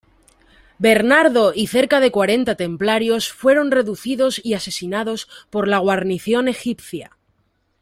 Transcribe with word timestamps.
Bernardo 0.79 1.51
y 1.53 1.67
cerca 1.67 1.99
de 1.99 2.09
cuarenta 2.11 2.55
Templarios 2.55 3.31
fueron 3.31 3.69
reducidos 3.69 4.41
y 4.43 4.55
asesinados 4.55 5.29
por 5.51 5.67
la 5.67 5.77
guarnición 5.77 6.47
egipcia. 6.47 7.15